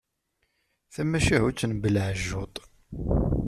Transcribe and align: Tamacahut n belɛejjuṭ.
Tamacahut 0.93 1.61
n 1.65 1.71
belɛejjuṭ. 1.81 2.55